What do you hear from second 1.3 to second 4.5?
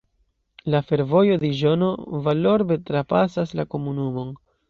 Diĵono-Vallorbe trapasas la komunumon.